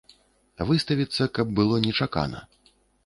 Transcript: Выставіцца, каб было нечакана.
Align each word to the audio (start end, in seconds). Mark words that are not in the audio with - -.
Выставіцца, 0.69 1.23
каб 1.35 1.53
было 1.59 1.75
нечакана. 1.85 2.39